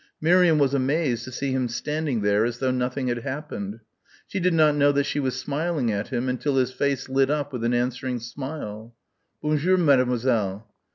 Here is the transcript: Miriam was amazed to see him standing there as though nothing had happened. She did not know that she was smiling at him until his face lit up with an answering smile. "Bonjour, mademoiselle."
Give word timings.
Miriam 0.19 0.57
was 0.57 0.73
amazed 0.73 1.25
to 1.25 1.31
see 1.31 1.51
him 1.51 1.67
standing 1.67 2.21
there 2.21 2.43
as 2.43 2.57
though 2.57 2.71
nothing 2.71 3.07
had 3.07 3.19
happened. 3.19 3.81
She 4.25 4.39
did 4.39 4.51
not 4.55 4.73
know 4.75 4.91
that 4.91 5.03
she 5.03 5.19
was 5.19 5.39
smiling 5.39 5.91
at 5.91 6.07
him 6.07 6.27
until 6.27 6.55
his 6.55 6.71
face 6.71 7.07
lit 7.07 7.29
up 7.29 7.53
with 7.53 7.63
an 7.63 7.75
answering 7.75 8.17
smile. 8.19 8.95
"Bonjour, 9.43 9.77
mademoiselle." 9.77 10.67